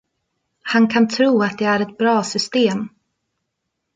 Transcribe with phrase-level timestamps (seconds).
[0.63, 2.89] Han kan tro att det är ett bra system!